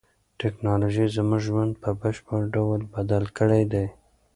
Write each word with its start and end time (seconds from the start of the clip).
تکنالوژي 0.41 1.05
زموږ 1.15 1.41
ژوند 1.45 1.73
په 1.83 1.89
بشپړ 2.01 2.41
ډول 2.55 2.81
بدل 2.93 3.23
کړی 3.37 3.63
دی. 3.71 3.85